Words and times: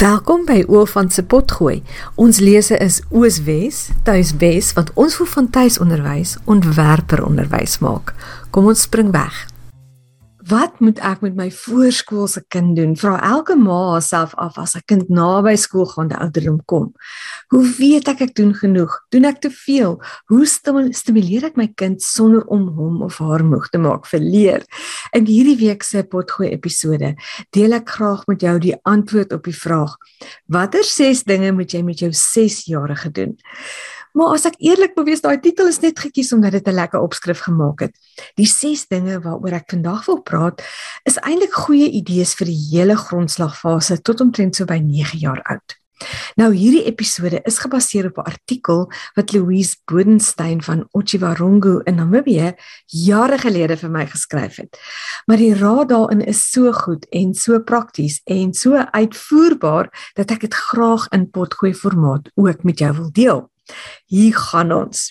Welkom 0.00 0.46
by 0.48 0.62
Oofan 0.64 1.10
se 1.12 1.20
potgooi. 1.28 1.82
Ons 2.16 2.38
lese 2.40 2.78
is 2.80 3.02
Ooswes, 3.12 3.90
Tuiswes 4.06 4.70
wat 4.72 4.88
ons 4.96 5.18
vir 5.20 5.28
van 5.28 5.50
tuisonderwys 5.52 6.38
ontwerper 6.48 7.20
onderwys 7.26 7.76
maak. 7.84 8.14
Kom 8.48 8.70
ons 8.72 8.86
spring 8.88 9.10
weg. 9.12 9.42
Wat 10.50 10.80
moet 10.82 10.98
ek 11.06 11.20
met 11.22 11.36
my 11.38 11.46
voorskoolse 11.54 12.40
kind 12.50 12.74
doen? 12.74 12.96
Vra 12.98 13.12
elke 13.22 13.54
ma 13.54 13.76
haarself 13.92 14.32
af 14.34 14.56
as 14.58 14.74
'n 14.74 14.82
kind 14.86 15.08
naby 15.08 15.54
skool 15.56 15.86
gaan 15.86 16.08
die 16.08 16.18
ouderdom 16.18 16.64
kom. 16.64 16.92
Hoe 17.48 17.66
weet 17.78 18.08
ek 18.08 18.20
ek 18.20 18.34
doen 18.34 18.54
genoeg? 18.54 18.90
Doen 19.10 19.24
ek 19.24 19.40
te 19.40 19.50
veel? 19.50 20.02
Hoe 20.26 20.46
stimuleer 20.46 21.44
ek 21.44 21.56
my 21.56 21.68
kind 21.76 22.02
sonder 22.02 22.42
om 22.46 22.66
hom 22.68 23.02
of 23.02 23.18
haar 23.18 23.44
moeg 23.44 23.68
te 23.68 23.78
maak 23.78 24.06
vir 24.06 24.20
leer? 24.20 24.64
In 25.12 25.26
hierdie 25.26 25.58
week 25.58 25.82
se 25.82 26.02
potgooi 26.02 26.50
episode 26.50 27.14
deel 27.50 27.72
ek 27.72 27.88
graag 27.88 28.26
met 28.26 28.40
jou 28.40 28.58
die 28.58 28.76
antwoord 28.82 29.32
op 29.32 29.44
die 29.44 29.54
vraag: 29.54 29.96
Watter 30.48 30.84
6 30.84 31.22
dinge 31.24 31.52
moet 31.52 31.70
jy 31.72 31.82
met 31.82 31.98
jou 31.98 32.10
6-jarige 32.10 33.10
doen? 33.12 33.38
Maar 34.12 34.34
as 34.34 34.46
ek 34.48 34.58
eerlik 34.58 34.96
moet 34.96 35.06
wees, 35.06 35.22
daai 35.24 35.40
titel 35.40 35.70
is 35.70 35.80
net 35.80 35.98
gekies 35.98 36.32
omdat 36.32 36.52
dit 36.52 36.68
'n 36.68 36.74
lekker 36.74 37.00
opskrif 37.00 37.40
gemaak 37.46 37.80
het. 37.80 37.94
Die 38.34 38.46
6 38.46 38.86
dinge 38.88 39.20
waaroor 39.20 39.52
ek 39.52 39.70
vandag 39.70 40.06
wil 40.06 40.20
praat, 40.22 40.62
is 41.04 41.18
eintlik 41.18 41.52
goeie 41.52 41.90
idees 41.90 42.34
vir 42.34 42.46
die 42.46 42.60
hele 42.72 42.96
grondslagfase 42.96 44.02
tot 44.02 44.20
omtrent 44.20 44.56
so 44.56 44.64
by 44.64 44.78
9 44.78 45.18
jaar 45.18 45.42
oud. 45.42 45.80
Nou 46.40 46.48
hierdie 46.54 46.86
episode 46.88 47.42
is 47.44 47.58
gebaseer 47.60 48.06
op 48.06 48.18
'n 48.18 48.30
artikel 48.32 48.90
wat 49.14 49.32
Louise 49.32 49.76
Bodenstein 49.84 50.62
van 50.62 50.88
Otjiwarongo 50.90 51.78
in 51.78 51.94
Namibië 51.94 52.54
jare 52.86 53.38
gelede 53.38 53.76
vir 53.76 53.90
my 53.90 54.06
geskryf 54.06 54.56
het. 54.56 54.78
Maar 55.26 55.36
die 55.36 55.54
raad 55.54 55.88
daarin 55.88 56.20
is 56.20 56.50
so 56.50 56.72
goed 56.72 57.06
en 57.08 57.34
so 57.34 57.60
prakties 57.60 58.20
en 58.24 58.54
so 58.54 58.74
uitvoerbaar 58.76 60.12
dat 60.14 60.30
ek 60.30 60.40
dit 60.40 60.54
graag 60.54 61.08
in 61.08 61.30
potgooi 61.30 61.74
formaat 61.74 62.30
ook 62.34 62.62
met 62.64 62.78
jou 62.78 62.92
wil 62.94 63.12
deel. 63.12 63.49
Hier 64.06 64.36
gaan 64.36 64.72
ons. 64.72 65.10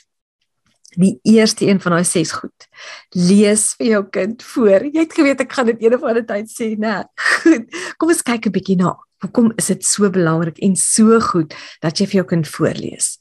Die 0.97 1.19
eerste 1.23 1.67
een 1.67 1.79
van 1.81 1.91
daai 1.91 2.05
ses 2.07 2.31
goed. 2.31 2.66
Lees 3.13 3.73
vir 3.77 3.88
jou 3.93 4.01
kind 4.09 4.41
voor. 4.43 4.88
Jy 4.89 5.05
het 5.05 5.13
geweet 5.13 5.43
ek 5.45 5.53
gaan 5.53 5.69
dit 5.69 5.85
eendag 5.85 6.01
van 6.01 6.17
die 6.17 6.25
tyd 6.25 6.49
sê, 6.49 6.73
né? 6.79 7.03
Goed. 7.39 7.69
Kom 7.97 8.09
ons 8.09 8.25
kyk 8.25 8.49
'n 8.49 8.55
bietjie 8.55 8.79
na. 8.79 8.97
Hoekom 9.19 9.51
is 9.59 9.67
dit 9.67 9.83
so 9.83 10.07
belangrik 10.09 10.61
en 10.63 10.77
so 10.79 11.19
goed 11.19 11.51
dat 11.83 11.99
jy 11.99 12.05
vir 12.07 12.17
jou 12.21 12.27
kind 12.29 12.47
voorlees? 12.47 13.17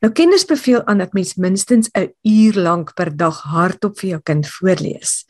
Nou 0.00 0.08
kinders 0.16 0.46
beveel 0.48 0.80
aan 0.88 1.02
dat 1.04 1.12
mens 1.12 1.34
minstens 1.36 1.90
'n 1.92 2.08
uur 2.24 2.56
lank 2.56 2.94
per 2.94 3.16
dag 3.16 3.42
hardop 3.52 3.98
vir 4.00 4.08
jou 4.10 4.20
kind 4.24 4.48
voorlees. 4.48 5.24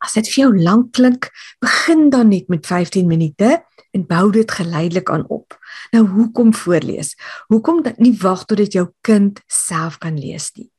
As 0.00 0.12
dit 0.12 0.26
vir 0.26 0.44
jou 0.44 0.58
lank 0.58 0.92
klink, 0.92 1.30
begin 1.60 2.10
dan 2.10 2.28
net 2.28 2.48
met 2.48 2.66
15 2.66 3.06
minute 3.06 3.62
en 3.92 4.06
bou 4.08 4.30
dit 4.32 4.50
geleidelik 4.50 5.10
aan 5.10 5.24
op. 5.28 5.56
Nou 5.92 6.06
hoekom 6.08 6.54
voorlees? 6.54 7.14
Hoekom 7.52 7.82
dat 7.82 7.98
nie 7.98 8.14
wag 8.20 8.44
tot 8.44 8.56
dit 8.56 8.72
jou 8.72 8.86
kind 9.00 9.40
self 9.46 9.98
kan 10.02 10.18
lees 10.18 10.50
nie? 10.56 10.70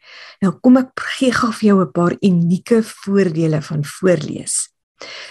Nou 0.41 0.53
kom 0.59 0.77
ek 0.81 1.05
gee 1.17 1.31
gou 1.31 1.51
vir 1.53 1.67
jou 1.69 1.79
'n 1.81 1.91
paar 1.91 2.15
unieke 2.21 2.83
voordele 2.83 3.61
van 3.61 3.85
voorlees. 3.85 4.69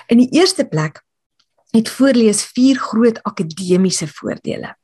In 0.06 0.18
die 0.18 0.30
eerste 0.30 0.64
plek 0.64 1.02
het 1.72 1.88
voorlees 1.88 2.44
vier 2.44 2.76
groot 2.78 3.22
akademiese 3.22 4.06
voordele. 4.08 4.76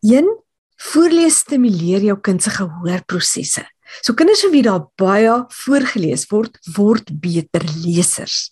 1 0.00 0.46
Voorlees 0.78 1.40
stimuleer 1.42 2.04
jou 2.06 2.14
kind 2.22 2.42
se 2.42 2.52
gehoorprosesse. 2.54 3.64
So 4.02 4.14
kinders 4.14 4.42
vir 4.44 4.52
wie 4.52 4.64
daar 4.66 4.84
baie 5.00 5.34
voorgeles 5.62 6.26
word, 6.32 6.58
word 6.76 7.12
beter 7.22 7.64
lesers. 7.84 8.50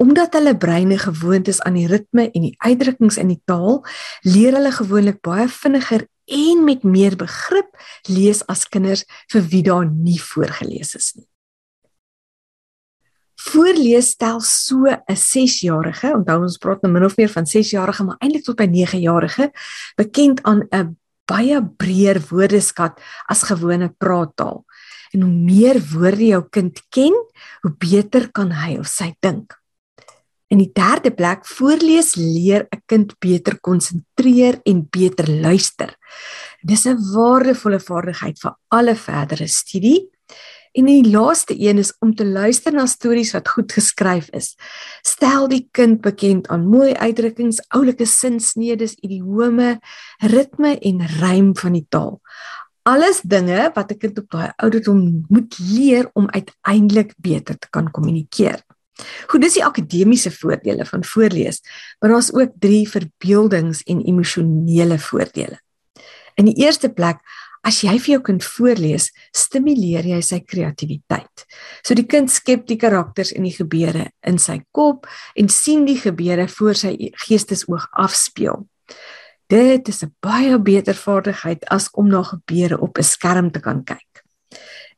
Omdat 0.00 0.38
hulle 0.38 0.56
breine 0.56 0.98
gewoond 0.98 1.48
is 1.48 1.60
aan 1.60 1.76
die 1.76 1.88
ritme 1.90 2.30
en 2.30 2.46
die 2.48 2.54
uitdrukkings 2.64 3.20
in 3.20 3.34
die 3.34 3.42
taal, 3.44 3.82
leer 4.24 4.56
hulle 4.56 4.72
gewoonlik 4.72 5.20
baie 5.24 5.48
vinniger 5.48 6.06
en 6.32 6.64
met 6.64 6.86
meer 6.86 7.18
begrip 7.18 7.68
lees 8.08 8.40
as 8.48 8.64
kinders 8.70 9.04
vir 9.32 9.44
wie 9.52 9.62
daar 9.66 9.86
nie 9.90 10.20
voorgeles 10.20 10.96
is 10.96 11.12
nie. 11.16 11.28
Voorlees 13.42 14.12
stel 14.14 14.40
so 14.40 14.86
'n 14.86 15.16
6-jarige, 15.16 16.14
onthou 16.14 16.42
ons 16.42 16.58
praat 16.58 16.82
nou 16.82 16.92
min 16.92 17.04
of 17.04 17.16
meer 17.16 17.28
van 17.28 17.44
6-jarige, 17.44 18.04
maar 18.04 18.16
eintlik 18.20 18.44
tot 18.44 18.56
by 18.56 18.66
9-jarige, 18.66 19.50
bekend 19.96 20.42
aan 20.42 20.62
'n 20.70 20.96
baie 21.32 21.58
breër 21.80 22.20
woordeskat 22.28 23.00
as 23.32 23.46
gewone 23.48 23.88
praattaal. 23.88 24.62
En 25.12 25.24
hoe 25.24 25.32
meer 25.32 25.80
woorde 25.92 26.28
jou 26.30 26.44
kind 26.52 26.78
ken, 26.92 27.16
hoe 27.64 27.72
beter 27.80 28.30
kan 28.32 28.52
hy 28.62 28.78
of 28.80 28.88
sy 28.88 29.12
dink. 29.24 29.56
In 30.52 30.60
die 30.60 30.72
derde 30.76 31.12
plek, 31.16 31.46
voorlees 31.48 32.14
leer 32.16 32.68
'n 32.68 32.82
kind 32.86 33.14
beter 33.20 33.56
konsentreer 33.60 34.60
en 34.64 34.84
beter 34.84 35.28
luister. 35.28 35.96
Dis 36.62 36.86
'n 36.86 37.00
waardevolle 37.14 37.80
vaardigheid 37.80 38.38
vir 38.38 38.54
alle 38.68 38.94
verdere 38.94 39.48
studie 39.48 40.10
En 40.72 40.88
die 40.88 41.04
laaste 41.04 41.54
een 41.60 41.78
is 41.78 41.92
om 42.00 42.14
te 42.14 42.24
luister 42.24 42.72
na 42.72 42.86
stories 42.86 43.32
wat 43.36 43.48
goed 43.48 43.72
geskryf 43.72 44.30
is. 44.32 44.54
Stel 45.04 45.48
die 45.48 45.66
kind 45.70 46.00
bekend 46.00 46.48
aan 46.48 46.64
mooi 46.68 46.94
uitdrukkings, 46.94 47.60
oulike 47.76 48.06
sinsnedes, 48.08 48.94
idiome, 49.04 49.76
ritme 50.24 50.78
en 50.80 51.04
rym 51.20 51.52
van 51.56 51.76
die 51.76 51.84
taal. 51.88 52.20
Alles 52.88 53.20
dinge 53.20 53.70
wat 53.74 53.92
'n 53.92 53.98
kind 53.98 54.18
op 54.18 54.30
daai 54.30 54.52
ouderdom 54.56 55.24
moet 55.28 55.58
leer 55.58 56.10
om 56.12 56.30
uiteindelik 56.30 57.14
beter 57.16 57.58
te 57.58 57.68
kan 57.70 57.90
kommunikeer. 57.90 58.64
Goed, 59.26 59.40
dis 59.40 59.54
die 59.54 59.64
akademiese 59.64 60.30
voordele 60.30 60.84
van 60.84 61.04
voorlees, 61.04 61.62
maar 62.00 62.10
daar's 62.10 62.32
ook 62.32 62.50
drie 62.58 62.88
verbeeldings 62.88 63.82
en 63.82 64.04
emosionele 64.04 64.98
voordele. 64.98 65.60
In 66.34 66.44
die 66.44 66.56
eerste 66.64 66.88
plek 66.88 67.20
As 67.62 67.78
jy 67.84 67.94
vir 68.02 68.16
jou 68.16 68.22
kind 68.26 68.42
voorlees, 68.42 69.10
stimuleer 69.30 70.06
jy 70.10 70.18
sy 70.26 70.40
kreatiwiteit. 70.42 71.44
So 71.86 71.94
die 71.94 72.08
kind 72.10 72.30
skep 72.30 72.66
die 72.66 72.78
karakters 72.80 73.30
en 73.36 73.46
die 73.46 73.54
gebeure 73.54 74.08
in 74.26 74.40
sy 74.42 74.58
kop 74.74 75.06
en 75.38 75.48
sien 75.48 75.86
die 75.86 75.98
gebeure 76.00 76.48
voor 76.50 76.74
sy 76.74 76.96
geestesoog 77.26 77.86
afspeel. 78.02 78.66
Dit 79.46 79.88
is 79.88 80.02
'n 80.02 80.14
baie 80.20 80.58
beter 80.58 80.94
vaardigheid 80.94 81.64
as 81.70 81.88
om 81.92 82.08
na 82.08 82.22
gebeure 82.22 82.80
op 82.80 82.98
'n 82.98 83.02
skerm 83.02 83.50
te 83.50 83.60
kan 83.60 83.84
kyk. 83.84 84.24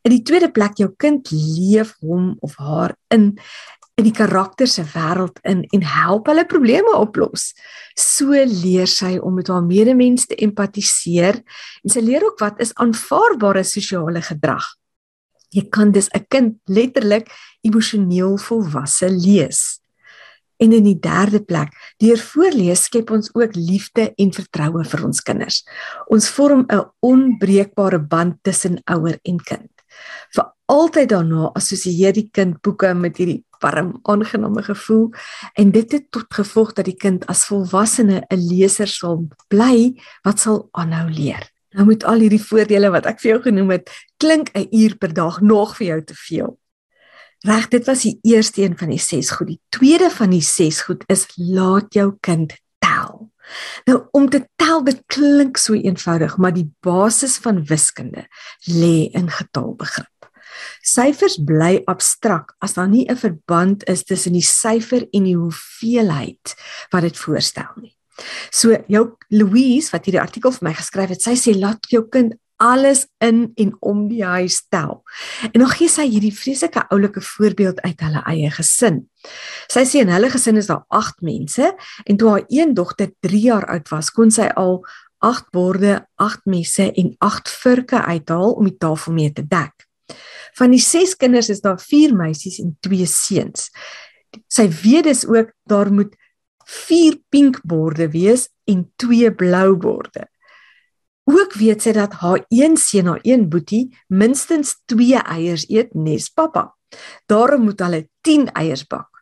In 0.05 0.11
die 0.11 0.23
tweede 0.23 0.51
plek 0.51 0.77
jou 0.77 0.95
kind 0.97 1.31
leef 1.33 1.95
hom 2.01 2.37
of 2.41 2.57
haar 2.57 2.97
in 3.11 3.39
in 3.95 4.09
die 4.09 4.15
karakter 4.15 4.67
se 4.67 4.83
wêreld 4.95 5.39
in 5.47 5.63
en 5.71 5.85
help 5.87 6.27
hulle 6.31 6.47
probleme 6.51 6.97
oplos. 6.99 7.53
So 7.99 8.35
leer 8.35 8.91
sy 8.91 9.17
om 9.23 9.37
met 9.39 9.51
haar 9.53 9.63
medemens 9.63 10.27
te 10.27 10.39
empatiseer 10.43 11.39
en 11.39 11.95
sy 11.95 12.03
leer 12.03 12.27
ook 12.27 12.43
wat 12.43 12.63
is 12.65 12.75
aanvaarbare 12.83 13.63
sosiale 13.67 14.23
gedrag. 14.25 14.67
Jy 15.55 15.69
kan 15.71 15.93
dus 15.93 16.11
'n 16.11 16.27
kind 16.29 16.59
letterlik 16.67 17.31
emosioneel 17.63 18.37
volwasse 18.39 19.09
lees. 19.11 19.81
En 20.59 20.73
in 20.73 20.85
die 20.85 20.99
derde 20.99 21.43
plek, 21.43 21.71
deur 21.99 22.19
voorlees 22.19 22.85
skep 22.85 23.11
ons 23.11 23.31
ook 23.35 23.55
liefde 23.55 24.13
en 24.17 24.33
vertroue 24.33 24.85
vir 24.85 25.05
ons 25.05 25.21
kinders. 25.21 25.65
Ons 26.07 26.29
vorm 26.29 26.67
'n 26.69 26.91
onbreekbare 27.01 27.99
band 27.99 28.43
tussen 28.43 28.81
ouer 28.85 29.19
en 29.23 29.39
kind. 29.39 29.71
Vir 30.35 30.53
altyd 30.67 31.09
daarna 31.09 31.51
assosieer 31.55 32.13
die 32.13 32.29
kind 32.33 32.61
boeke 32.63 32.95
met 32.95 33.17
hierdie 33.17 33.45
warm, 33.65 33.95
aangename 34.03 34.63
gevoel 34.63 35.09
en 35.55 35.73
dit 35.73 35.93
het 35.97 36.11
tot 36.13 36.29
gevolg 36.29 36.75
dat 36.77 36.89
die 36.89 36.99
kind 37.01 37.25
as 37.33 37.47
volwassene 37.49 38.23
'n 38.29 38.47
leser 38.51 38.89
sal 38.89 39.25
bly 39.49 39.95
wat 40.23 40.41
sal 40.41 40.69
aanhou 40.73 41.09
leer. 41.11 41.49
Nou 41.75 41.87
met 41.87 42.05
al 42.05 42.23
hierdie 42.23 42.43
voordele 42.43 42.91
wat 42.95 43.07
ek 43.11 43.21
vir 43.21 43.31
jou 43.31 43.41
genoem 43.49 43.71
het, 43.71 43.91
klink 44.17 44.51
'n 44.55 44.69
uur 44.71 44.97
per 44.97 45.13
dag 45.15 45.41
nog 45.41 45.77
vir 45.77 45.87
jou 45.87 46.05
te 46.05 46.15
veel. 46.15 46.59
Reg, 47.45 47.69
dit 47.69 47.87
was 47.87 48.03
die 48.03 48.19
eerste 48.23 48.63
een 48.63 48.79
van 48.79 48.89
die 48.89 48.99
6 48.99 49.31
goed. 49.31 49.47
Die 49.47 49.61
tweede 49.69 50.11
van 50.11 50.31
die 50.31 50.43
6 50.43 50.81
goed 50.81 51.05
is 51.07 51.27
laat 51.37 51.93
jou 51.93 52.17
kind 52.21 52.55
tel. 52.79 53.33
Nou 53.85 53.99
om 54.13 54.31
te 54.31 54.49
tel 54.57 54.85
dit 54.85 55.03
klink 55.07 55.57
so 55.57 55.75
eenvoudig, 55.75 56.37
maar 56.37 56.55
die 56.55 56.71
basis 56.81 57.37
van 57.45 57.65
wiskunde 57.69 58.27
lê 58.65 59.11
in 59.13 59.29
getalbegrip. 59.31 60.14
Syfers 60.83 61.39
bly 61.39 61.83
abstrak 61.91 62.55
as 62.61 62.75
daar 62.75 62.89
nie 62.89 63.07
'n 63.09 63.17
verband 63.17 63.85
is 63.89 64.05
tussen 64.05 64.33
die 64.33 64.43
syfer 64.43 65.07
en 65.13 65.25
die 65.25 65.37
hoeveelheid 65.37 66.55
wat 66.91 67.03
dit 67.03 67.17
voorstel 67.17 67.73
nie. 67.81 67.97
So 68.51 68.77
jou 68.87 69.17
Louise 69.29 69.91
wat 69.91 70.05
hierdie 70.07 70.23
artikel 70.23 70.53
vir 70.53 70.69
my 70.69 70.75
geskryf 70.75 71.09
het, 71.09 71.23
sy 71.23 71.35
sê 71.35 71.59
laat 71.59 71.87
jou 71.91 72.09
kind 72.09 72.35
alles 72.63 73.07
in 73.19 73.53
en 73.59 73.73
om 73.81 74.05
die 74.09 74.25
huis 74.25 74.63
tel. 74.69 75.03
En 75.53 75.61
dan 75.61 75.71
gee 75.75 75.91
sy 75.91 76.07
hierdie 76.09 76.35
vreeslike 76.35 76.87
oulike 76.95 77.21
voorbeeld 77.21 77.81
uit 77.83 78.05
hulle 78.07 78.23
eie 78.31 78.51
gesin. 78.55 79.03
Sy 79.73 79.83
sê 79.89 80.05
in 80.05 80.13
hulle 80.15 80.31
gesin 80.31 80.61
is 80.61 80.71
daar 80.71 80.85
8 80.89 81.25
mense 81.27 81.73
en 82.05 82.21
toe 82.21 82.31
haar 82.31 82.45
een 82.49 82.75
dogter 82.75 83.11
3 83.27 83.41
jaar 83.41 83.67
oud 83.75 83.91
was, 83.91 84.13
kon 84.15 84.31
sy 84.31 84.47
al 84.55 84.85
8 85.25 85.51
borde, 85.57 85.99
8 86.21 86.47
messe 86.53 86.91
en 86.93 87.15
8 87.19 87.51
vurke 87.51 88.03
uithaal 88.05 88.53
om 88.53 88.69
die 88.69 88.79
tafel 88.79 89.17
mee 89.17 89.33
te 89.33 89.43
dek. 89.43 89.89
Van 90.59 90.75
die 90.75 90.83
6 90.83 91.17
kinders 91.19 91.51
is 91.51 91.63
daar 91.65 91.81
4 91.81 92.15
meisies 92.15 92.61
en 92.63 92.77
2 92.81 93.07
seuns. 93.11 93.71
Sy 94.51 94.69
weet 94.83 95.09
dus 95.09 95.25
ook 95.27 95.53
daar 95.69 95.93
moet 95.93 96.15
4 96.65 97.19
pink 97.29 97.61
borde 97.63 98.09
wees 98.11 98.49
en 98.71 98.87
2 98.97 99.35
blou 99.35 99.77
borde. 99.77 100.29
Ook 101.25 101.55
weet 101.57 101.83
sy 101.83 101.95
dat 101.97 102.19
haar 102.21 102.45
een 102.53 102.77
seun, 102.77 103.09
haar 103.09 103.23
een 103.25 103.49
boetie, 103.49 103.89
minstens 104.13 104.77
2 104.93 105.23
eiers 105.23 105.65
eet 105.73 105.95
nes 105.95 106.29
pappa. 106.29 106.75
Daarom 107.27 107.65
moet 107.65 107.81
hulle 107.81 108.09
10 108.21 108.51
eiers 108.53 108.85
bak. 108.87 109.14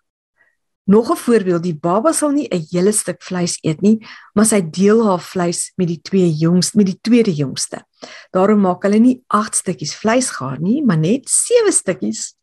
Nog 0.84 1.10
'n 1.10 1.16
voorbeeld, 1.16 1.62
die 1.62 1.78
baba 1.78 2.12
sal 2.12 2.30
nie 2.30 2.48
'n 2.48 2.66
hele 2.70 2.92
stuk 2.92 3.22
vleis 3.22 3.58
eet 3.62 3.80
nie, 3.80 4.06
maar 4.34 4.46
sy 4.46 4.60
deel 4.70 5.06
haar 5.06 5.20
vleis 5.20 5.72
met 5.76 5.88
die 5.88 6.00
twee 6.02 6.30
jongste, 6.30 6.76
met 6.76 6.86
die 6.86 6.98
tweede 7.00 7.32
jongste. 7.32 7.86
Daarom 8.30 8.60
maak 8.60 8.82
hulle 8.82 8.98
nie 8.98 9.22
8 9.26 9.54
stukkies 9.54 9.94
vleis 9.94 10.30
gaar 10.30 10.60
nie, 10.60 10.84
maar 10.84 10.98
net 10.98 11.28
7 11.28 11.72
stukkies. 11.72 12.34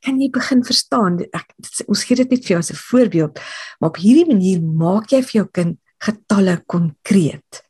Kan 0.00 0.20
jy 0.20 0.30
begin 0.30 0.64
verstaan? 0.64 1.18
Ek 1.32 1.54
ons 1.86 2.04
gee 2.04 2.16
dit 2.16 2.30
net 2.30 2.40
vir 2.40 2.48
jou 2.48 2.58
as 2.58 2.70
'n 2.70 2.74
voorbeeld, 2.74 3.40
maar 3.78 3.90
op 3.90 3.96
hierdie 3.96 4.26
manier 4.26 4.60
maak 4.62 5.10
jy 5.10 5.22
vir 5.22 5.32
jou 5.32 5.48
kind 5.52 5.78
getalle 5.98 6.62
konkreet. 6.66 7.62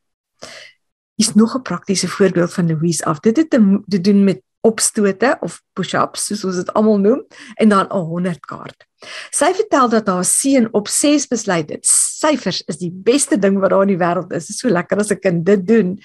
Hier's 1.16 1.34
nog 1.34 1.56
'n 1.56 1.62
praktiese 1.62 2.08
voorbeeld 2.08 2.52
van 2.52 2.68
Louise 2.68 3.04
af. 3.04 3.20
Dit 3.20 3.36
het 3.36 3.50
te 3.50 4.00
doen 4.00 4.24
met 4.24 4.42
opstote 4.60 5.36
of 5.40 5.62
push-ups 5.72 6.26
soos 6.26 6.44
ons 6.44 6.56
dit 6.56 6.72
almal 6.72 6.98
noem 6.98 7.26
en 7.56 7.68
dan 7.68 7.86
'n 7.90 8.04
100 8.04 8.46
kaart. 8.46 8.87
Sy 9.30 9.52
vertel 9.54 9.88
dat 9.88 10.08
haar 10.10 10.24
seun 10.24 10.68
op 10.74 10.88
6 10.88 11.28
besluit 11.30 11.70
het 11.70 11.86
syfers 11.86 12.62
is 12.66 12.80
die 12.80 12.90
beste 12.90 13.38
ding 13.38 13.58
wat 13.62 13.70
daar 13.70 13.86
in 13.86 13.94
die 13.94 14.00
wêreld 14.00 14.32
is. 14.32 14.48
Dit 14.48 14.56
is 14.56 14.60
so 14.64 14.68
lekker 14.68 14.98
as 14.98 15.12
'n 15.12 15.20
kind 15.20 15.44
dit 15.46 15.66
doen. 15.66 15.98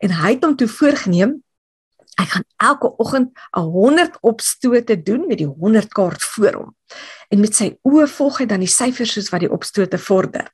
En 0.00 0.10
hy 0.10 0.32
het 0.34 0.44
hom 0.44 0.56
toe 0.56 0.68
voorgenem 0.68 1.42
hy 2.20 2.26
gaan 2.28 2.44
elke 2.56 2.96
oggend 2.96 3.30
'n 3.56 3.60
100 3.60 4.18
opstote 4.20 5.02
doen 5.02 5.26
met 5.26 5.38
die 5.38 5.46
100 5.46 5.92
kaart 5.92 6.22
voor 6.22 6.52
hom. 6.52 6.76
En 7.28 7.40
met 7.40 7.54
sy 7.54 7.78
oë 7.82 8.06
volg 8.06 8.38
hy 8.38 8.46
dan 8.46 8.60
die 8.60 8.68
syfers 8.68 9.12
soos 9.12 9.30
wat 9.30 9.40
die 9.40 9.52
opstote 9.52 9.98
vorder. 9.98 10.50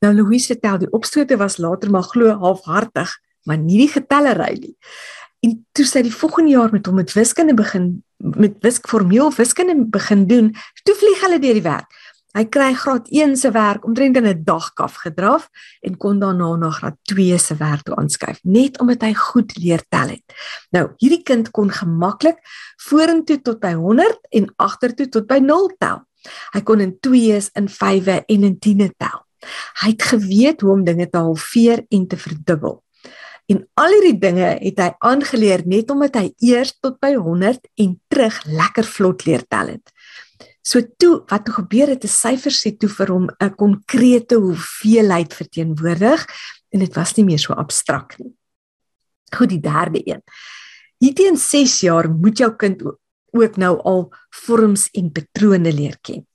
Nou 0.00 0.14
Louise 0.14 0.46
vertel 0.46 0.78
die 0.78 0.90
opstote 0.90 1.36
was 1.36 1.56
later 1.56 1.90
maar 1.90 2.02
glo 2.02 2.36
halfhartig, 2.38 3.18
maar 3.44 3.58
nie 3.58 3.78
die 3.78 3.92
getellery 3.92 4.58
nie. 4.58 4.76
En 5.40 5.66
toe 5.72 5.86
sy 5.88 6.02
die 6.04 6.14
volgende 6.14 6.50
jaar 6.50 6.72
met 6.72 6.86
hom 6.86 7.00
met 7.00 7.12
wiskunde 7.16 7.54
begin 7.56 8.02
met 8.20 8.58
wisk 8.60 8.88
formeel 8.88 9.32
wiskunde 9.32 9.86
begin 9.88 10.26
doen, 10.28 10.50
toe 10.84 10.94
vlieg 10.94 11.22
hulle 11.24 11.38
deur 11.40 11.56
die 11.56 11.64
werk. 11.64 11.88
Hy 12.36 12.44
kry 12.46 12.68
graad 12.78 13.08
1 13.10 13.32
se 13.40 13.50
werk 13.50 13.86
omtrent 13.88 14.16
in 14.16 14.26
'n 14.26 14.44
dag 14.44 14.72
kaf 14.78 15.00
gedraf 15.02 15.48
en 15.82 15.96
kon 15.96 16.20
daarna 16.20 16.56
na 16.56 16.70
graad 16.70 16.96
2 17.02 17.38
se 17.38 17.56
werk 17.56 17.82
toe 17.82 17.96
aanskuif 17.96 18.38
net 18.42 18.78
omdat 18.80 19.02
hy 19.02 19.14
goed 19.14 19.56
leer 19.58 19.82
tel 19.88 20.08
het. 20.08 20.22
Nou, 20.70 20.92
hierdie 20.98 21.22
kind 21.22 21.50
kon 21.50 21.70
gemaklik 21.70 22.38
vorentoe 22.76 23.40
tot 23.42 23.60
by 23.60 23.72
100 23.74 24.18
en 24.30 24.52
agtertoe 24.56 25.08
tot 25.08 25.26
by 25.26 25.38
0 25.38 25.70
tel. 25.78 26.06
Hy 26.52 26.60
kon 26.62 26.80
in 26.80 26.98
2's, 27.00 27.50
in 27.56 27.68
5'e 27.68 28.22
en 28.26 28.44
in 28.44 28.58
10'e 28.58 28.90
tel. 28.96 29.26
Hy 29.82 29.88
het 29.88 30.02
geweet 30.02 30.60
hoe 30.60 30.72
om 30.72 30.84
dinge 30.84 31.08
te 31.08 31.18
halveer 31.18 31.84
en 31.88 32.06
te 32.06 32.16
verdubbel. 32.16 32.82
En 33.50 33.64
al 33.82 33.96
hierdie 33.96 34.18
dinge 34.22 34.48
het 34.60 34.78
hy 34.78 34.90
aangeleer 35.10 35.64
net 35.66 35.90
omdat 35.90 36.18
hy 36.20 36.28
eers 36.38 36.76
tot 36.78 37.00
by 37.02 37.16
100 37.16 37.66
en 37.82 37.96
terug 38.12 38.36
lekker 38.46 38.86
vlot 38.86 39.24
leer 39.26 39.42
tel 39.50 39.74
het. 39.74 39.90
So 40.62 40.84
toe 41.00 41.24
wat 41.30 41.46
toe 41.46 41.54
gebeur 41.56 41.88
het, 41.90 42.04
'n 42.04 42.14
syfer 42.22 42.54
sê 42.54 42.70
toe 42.76 42.88
vir 42.88 43.08
hom 43.10 43.26
'n 43.40 43.54
konkrete 43.56 44.36
hoeveelheid 44.36 45.34
verteenwoordig 45.34 46.26
en 46.70 46.78
dit 46.80 46.94
was 46.94 47.16
nie 47.16 47.24
meer 47.24 47.38
so 47.38 47.52
abstrakt 47.52 48.18
nie. 48.18 48.34
Goed, 49.34 49.48
die 49.48 49.60
derde 49.60 50.00
een. 50.04 50.22
Hierdie 50.98 51.36
6 51.36 51.80
jaar 51.80 52.10
moet 52.10 52.38
jou 52.38 52.50
kind 52.56 52.82
ook 53.32 53.56
nou 53.56 53.78
al 53.82 54.12
vorms 54.30 54.88
en 54.92 55.12
patrone 55.12 55.72
leer 55.72 55.98
ken. 56.02 56.26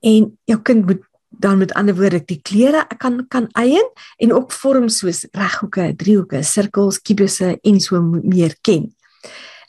En 0.00 0.38
jou 0.44 0.60
kind 0.62 0.86
moet 0.86 1.02
dan 1.44 1.60
met 1.60 1.74
ander 1.76 1.96
woorde 1.96 2.22
die 2.24 2.40
kleure 2.40 2.86
kan 2.98 3.20
kan 3.28 3.48
eien 3.60 3.88
en 4.16 4.32
ook 4.32 4.52
vorms 4.52 5.02
soos 5.02 5.24
reghoeke, 5.36 5.90
driehoeke, 6.00 6.42
sirkels, 6.42 7.02
kubusse 7.04 7.58
en 7.60 7.80
so 7.80 8.00
meer 8.00 8.56
ken. 8.64 8.88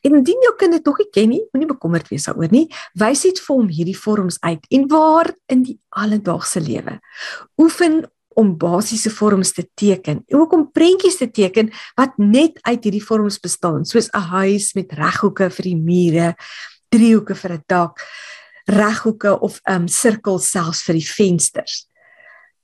En 0.06 0.14
indien 0.20 0.44
jou 0.46 0.54
kind 0.60 0.78
dit 0.78 0.86
nog 0.86 1.00
nie 1.02 1.10
ken 1.12 1.32
nie, 1.34 1.42
moenie 1.52 1.72
bekommerd 1.72 2.12
wees 2.14 2.28
daaroor 2.30 2.52
nie. 2.54 2.68
Wys 3.02 3.26
dit 3.26 3.40
vir 3.42 3.56
hom 3.56 3.72
hierdie 3.74 3.98
vorms 3.98 4.38
uit 4.46 4.68
en 4.78 4.86
waar 4.92 5.32
in 5.52 5.64
die 5.66 5.80
alledaagse 5.98 6.62
lewe. 6.62 7.00
Oefen 7.58 8.04
om 8.36 8.54
basiese 8.60 9.10
vorms 9.16 9.54
te 9.56 9.66
teken 9.80 10.22
en 10.28 10.40
ook 10.40 10.54
om 10.54 10.70
prentjies 10.72 11.18
te 11.18 11.28
teken 11.32 11.72
wat 12.00 12.16
net 12.20 12.60
uit 12.68 12.84
hierdie 12.84 13.04
vorms 13.04 13.40
bestaan, 13.40 13.86
soos 13.86 14.10
'n 14.12 14.30
huis 14.32 14.74
met 14.76 14.92
reghoeke 14.94 15.50
vir 15.50 15.64
die 15.64 15.80
mure, 15.80 16.36
driehoeke 16.90 17.36
vir 17.36 17.52
'n 17.54 17.64
dak 17.68 18.00
reghoeke 18.66 19.40
of 19.40 19.60
um 19.70 19.88
sirkels 19.88 20.50
selfs 20.52 20.84
vir 20.88 21.00
die 21.00 21.08
vensters. 21.08 21.86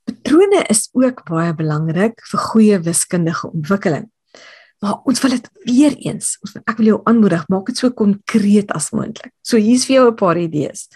Patrone 0.04 0.64
is 0.72 0.88
ook 0.98 1.22
baie 1.28 1.52
belangrik 1.54 2.22
vir 2.30 2.44
goeie 2.50 2.78
wiskundige 2.82 3.50
ontwikkeling. 3.52 4.08
Maar 4.82 4.98
ons 5.06 5.20
wil 5.22 5.36
dit 5.36 5.50
weer 5.68 5.94
eens, 6.08 6.34
ek 6.66 6.80
wil 6.80 6.88
jou 6.88 7.00
aanmoedig, 7.06 7.44
maak 7.52 7.68
dit 7.70 7.78
so 7.78 7.94
konkreet 7.94 8.72
as 8.74 8.90
moontlik. 8.90 9.30
So 9.46 9.60
hier's 9.62 9.86
vir 9.86 10.00
jou 10.00 10.06
'n 10.10 10.16
paar 10.18 10.38
idees. 10.38 10.88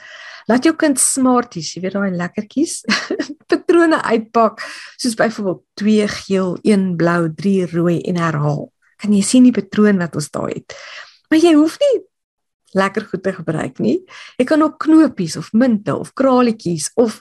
Laat 0.49 0.65
jou 0.65 0.75
kind 0.75 0.99
smarties, 0.99 1.75
jy 1.75 1.83
weet 1.83 1.95
daai 1.95 2.11
lekkertjies, 2.11 2.83
patrone 3.51 4.03
uitpak, 4.03 4.63
soos 4.99 5.15
byvoorbeeld 5.15 5.63
2 5.75 6.09
geel, 6.09 6.59
1 6.63 6.97
blou, 6.97 7.31
3 7.35 7.67
rooi 7.67 8.01
en 8.03 8.17
herhaal. 8.17 8.73
Kan 8.99 9.13
jy 9.13 9.23
sien 9.23 9.45
die 9.45 9.55
patroon 9.55 9.99
wat 9.99 10.15
ons 10.15 10.31
daar 10.31 10.51
het? 10.51 10.75
Maar 11.31 11.39
jy 11.39 11.55
hoef 11.55 11.79
nie 11.79 11.95
lekker 12.75 13.07
goed 13.11 13.23
te 13.23 13.33
gebruik 13.33 13.79
nie. 13.79 14.01
Jy 14.37 14.45
kan 14.45 14.63
ook 14.63 14.79
knopies 14.79 15.37
of 15.37 15.53
munte 15.53 15.95
of 15.95 16.13
kraletjies 16.13 16.91
of 16.95 17.21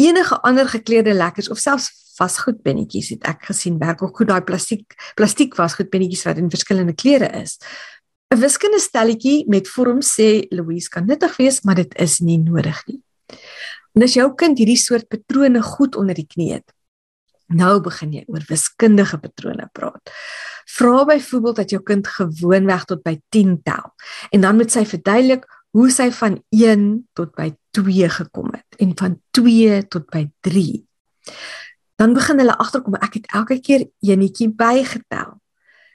enige 0.00 0.40
ander 0.42 0.68
gekleurde 0.68 1.14
lekkers 1.14 1.48
of 1.48 1.58
selfs 1.58 1.90
vasgoedpennetjies 2.18 3.14
het 3.14 3.24
ek 3.28 3.48
gesien 3.50 3.78
werk 3.80 4.02
ook 4.04 4.16
goed 4.16 4.28
daai 4.28 4.42
plastiek 4.44 4.96
plastiek 5.18 5.56
vasgoedpennetjies 5.56 6.26
wat 6.28 6.40
in 6.42 6.50
verskillende 6.52 6.94
kleure 6.94 7.30
is. 7.40 7.58
'n 8.32 8.40
Wiskundige 8.40 8.88
stelletjie 8.88 9.44
met 9.48 9.68
vorms 9.68 10.14
sê 10.16 10.46
Louise 10.50 10.88
kan 10.88 11.06
nuttig 11.06 11.36
wees, 11.36 11.60
maar 11.62 11.74
dit 11.74 11.94
is 12.00 12.20
nie 12.20 12.38
nodig 12.38 12.78
nie. 12.86 13.00
En 13.92 14.02
as 14.02 14.14
jou 14.14 14.28
kind 14.34 14.58
hierdie 14.58 14.80
soort 14.80 15.08
patrone 15.08 15.62
goed 15.62 15.96
onder 15.96 16.14
die 16.14 16.26
knie 16.26 16.52
het, 16.52 16.72
Nou 17.52 17.80
begin 17.84 18.12
jy 18.16 18.22
oor 18.30 18.44
wiskundige 18.48 19.18
patrone 19.20 19.68
praat. 19.76 20.12
Vra 20.72 21.04
byvoorbeeld 21.04 21.56
dat 21.56 21.74
jou 21.74 21.82
kind 21.82 22.06
gewoonweg 22.08 22.86
tot 22.88 23.02
by 23.04 23.18
10 23.34 23.58
tel 23.66 23.92
en 24.30 24.40
dan 24.40 24.56
moet 24.56 24.72
sy 24.72 24.84
verduidelik 24.88 25.44
hoe 25.76 25.90
sy 25.90 26.10
van 26.12 26.38
1 26.54 26.86
tot 27.16 27.34
by 27.36 27.50
2 27.76 28.08
gekom 28.16 28.52
het 28.54 28.80
en 28.80 28.96
van 28.98 29.18
2 29.36 29.82
tot 29.92 30.08
by 30.12 30.26
3. 30.44 30.82
Dan 32.00 32.16
begin 32.16 32.40
hulle 32.42 32.56
agterkom 32.58 32.98
ek 33.00 33.20
het 33.20 33.30
elke 33.36 33.60
keer 33.60 33.86
enetjie 34.00 34.50
bygetel. 34.50 35.38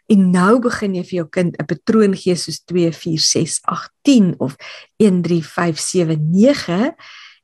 En 0.07 0.29
nou 0.31 0.59
begin 0.63 0.95
jy 0.95 1.03
vir 1.03 1.17
jou 1.19 1.27
kind 1.29 1.55
'n 1.59 1.65
patroon 1.65 2.15
gee 2.15 2.35
soos 2.35 2.63
2 2.63 2.91
4 2.93 3.19
6 3.19 3.59
8 3.63 3.91
10 4.01 4.35
of 4.37 4.55
1 4.97 5.21
3 5.21 5.43
5 5.43 5.77
7 5.77 6.17
9 6.31 6.95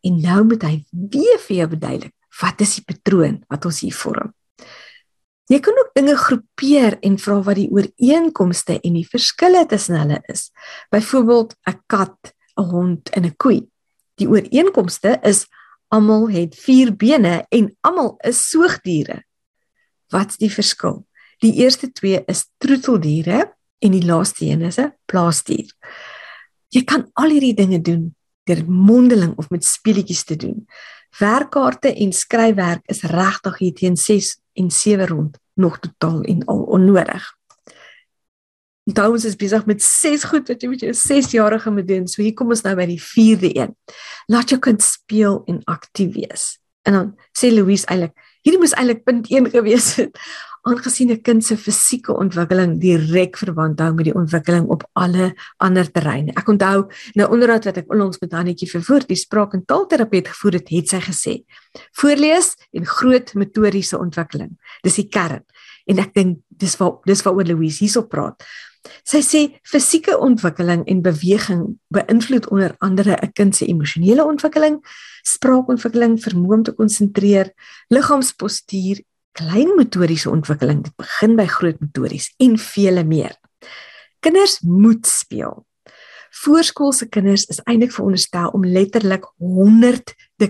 en 0.01 0.21
nou 0.21 0.43
moet 0.43 0.61
hy 0.63 0.85
weer 0.91 1.39
vir 1.39 1.55
jou 1.57 1.67
verduidelik 1.69 2.13
wat 2.41 2.61
is 2.61 2.75
die 2.79 2.85
patroon 2.85 3.43
wat 3.51 3.65
ons 3.65 3.81
hier 3.85 3.95
vorm? 3.95 4.33
Jy 5.51 5.59
kan 5.59 5.75
ook 5.77 5.91
dinge 5.93 6.15
groepeer 6.17 6.95
en 7.03 7.17
vra 7.19 7.41
wat 7.43 7.59
die 7.59 7.69
ooreenkomste 7.69 8.77
en 8.79 8.95
die 8.95 9.07
verskille 9.07 9.65
tussen 9.67 9.99
hulle 9.99 10.21
is. 10.31 10.51
Byvoorbeeld 10.89 11.55
'n 11.67 11.81
kat, 11.87 12.33
'n 12.57 12.69
hond 12.71 13.09
en 13.09 13.25
'n 13.25 13.35
koei. 13.37 13.67
Die 14.15 14.27
ooreenkomste 14.27 15.19
is 15.23 15.47
almal 15.87 16.29
het 16.29 16.55
4 16.55 16.95
bene 16.95 17.45
en 17.49 17.75
almal 17.81 18.15
is 18.23 18.49
soogdiere. 18.49 19.23
Wat's 20.09 20.37
die 20.37 20.51
verskil? 20.51 21.05
Die 21.39 21.53
eerste 21.53 21.91
twee 21.91 22.23
is 22.25 22.47
troeteldiere 22.57 23.53
en 23.79 23.91
die 23.91 24.05
laaste 24.05 24.45
een 24.45 24.61
is 24.61 24.79
'n 24.79 24.93
plaasdier. 25.05 25.67
Jy 26.69 26.83
kan 26.83 27.09
al 27.13 27.29
hierdie 27.29 27.53
dinge 27.55 27.81
doen 27.81 28.15
deur 28.43 28.63
mondeling 28.67 29.37
of 29.37 29.49
met 29.49 29.65
speletjies 29.65 30.23
te 30.23 30.35
doen. 30.35 30.67
Werkkaarte 31.19 31.93
en 31.93 32.13
skryfwerk 32.13 32.81
is 32.89 33.03
regtig 33.09 33.57
hier 33.57 33.73
teen 33.73 33.97
6 33.97 34.37
en 34.53 34.71
7 34.71 35.07
rond 35.07 35.37
nog 35.53 35.79
totaal 35.79 36.21
en 36.21 36.45
al 36.45 36.61
onnodig. 36.61 37.25
Onthou 38.83 39.11
ons 39.11 39.25
is 39.25 39.37
besig 39.39 39.65
met 39.65 39.83
6 39.83 40.23
goed 40.27 40.49
wat 40.51 40.63
jy 40.63 40.69
met 40.71 40.81
jou 40.83 40.93
6-jarige 40.97 41.71
moet 41.71 41.87
doen. 41.87 42.07
So 42.07 42.21
hier 42.21 42.33
kom 42.35 42.51
ons 42.51 42.65
nou 42.65 42.73
by 42.75 42.87
die 42.89 42.99
4de 42.99 43.53
een. 43.55 43.75
Laat 44.27 44.51
jou 44.51 44.59
kind 44.59 44.83
speel 44.83 45.41
en 45.47 45.61
aktief 45.71 46.15
wees. 46.17 46.57
En 46.83 46.97
dan 46.97 47.13
sê 47.31 47.53
Louise 47.53 47.87
eintlik, 47.87 48.17
hierdie 48.43 48.59
moes 48.59 48.75
eintlik 48.75 49.05
punt 49.07 49.29
1 49.31 49.47
gewees 49.53 49.93
het 50.01 50.19
aangesien 50.63 51.11
'n 51.11 51.21
kind 51.21 51.43
se 51.43 51.57
fisieke 51.57 52.13
ontwikkeling 52.15 52.79
direk 52.79 53.37
verband 53.37 53.79
hou 53.79 53.93
met 53.93 54.05
die 54.05 54.15
ontwikkeling 54.15 54.67
op 54.67 54.83
alle 54.93 55.33
ander 55.57 55.91
terreine. 55.91 56.31
Ek 56.35 56.47
onthou 56.47 56.87
'n 57.15 57.27
onderhoud 57.27 57.65
wat 57.65 57.77
ek 57.77 57.91
onlangs 57.91 58.19
met 58.19 58.31
Hannetjie 58.31 58.69
vervoer, 58.69 59.05
die 59.07 59.15
spraak- 59.15 59.53
en 59.53 59.65
taalterapeut 59.65 60.27
gevoer 60.27 60.53
het, 60.53 60.69
het 60.69 60.89
sy 60.89 60.99
gesê: 60.99 61.43
"Voorlees 61.91 62.55
en 62.71 62.85
groot 62.85 63.33
motoriese 63.33 63.99
ontwikkeling, 63.99 64.57
dis 64.81 64.95
die 64.95 65.09
kern." 65.09 65.43
En 65.85 65.99
ek 65.99 66.13
dink 66.13 66.39
dis 66.47 66.77
waar 66.77 66.97
dis 67.03 67.21
waaroor 67.21 67.45
Louise 67.45 67.79
hierso 67.79 68.01
praat. 68.01 68.43
Sy 69.03 69.21
sê 69.21 69.59
fisieke 69.63 70.17
ontwikkeling 70.19 70.83
en 70.85 71.01
beweging 71.01 71.79
beïnvloed 71.87 72.49
onder 72.51 72.75
andere 72.79 73.17
'n 73.21 73.31
kind 73.33 73.55
se 73.55 73.65
emosionele 73.65 74.23
ontwikkeling, 74.25 74.83
spraakontwikkeling, 75.23 76.19
vermoë 76.19 76.53
om 76.53 76.63
te 76.63 76.71
konsentreer, 76.71 77.53
liggaamspostuur, 77.87 79.03
klein 79.37 79.75
motoriese 79.77 80.29
ontwikkeling, 80.29 80.83
dit 80.85 80.95
begin 80.99 81.37
by 81.39 81.45
groot 81.49 81.79
motories 81.81 82.29
en 82.43 82.57
vele 82.57 83.03
meer. 83.03 83.35
Kinders 84.23 84.59
moet 84.61 85.07
speel. 85.09 85.63
Voorskoolse 86.33 87.05
kinders 87.13 87.43
is 87.51 87.59
eintlik 87.69 87.91
veronderstel 87.93 88.53
om 88.57 88.63
letterlik 88.65 89.27
100 89.37 90.13
de 90.41 90.49